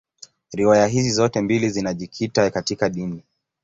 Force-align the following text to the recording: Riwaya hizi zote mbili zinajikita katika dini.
Riwaya 0.53 0.87
hizi 0.87 1.11
zote 1.11 1.41
mbili 1.41 1.69
zinajikita 1.69 2.49
katika 2.51 2.89
dini. 2.89 3.23